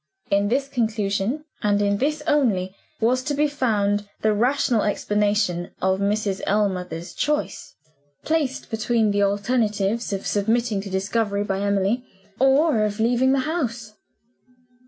In 0.31 0.47
this 0.47 0.67
conclusion, 0.67 1.45
and 1.61 1.79
in 1.79 1.97
this 1.99 2.23
only, 2.25 2.75
was 2.99 3.21
to 3.25 3.35
be 3.35 3.47
found 3.47 4.09
the 4.23 4.33
rational 4.33 4.81
explanation 4.81 5.69
of 5.79 5.99
Mrs. 5.99 6.41
Ellmother's 6.47 7.13
choice 7.13 7.75
placed 8.25 8.71
between 8.71 9.11
the 9.11 9.21
alternatives 9.21 10.11
of 10.11 10.25
submitting 10.25 10.81
to 10.81 10.89
discovery 10.89 11.43
by 11.43 11.59
Emily, 11.59 12.03
or 12.39 12.83
of 12.83 12.99
leaving 12.99 13.31
the 13.33 13.41
house. 13.41 13.93